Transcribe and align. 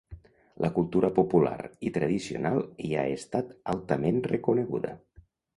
La 0.63 0.69
cultura 0.77 1.11
popular 1.19 1.57
i 1.89 1.93
tradicional 1.99 2.59
hi 2.87 2.91
ha 2.95 3.05
estat 3.19 3.55
altament 3.75 4.21
reconeguda. 4.33 4.99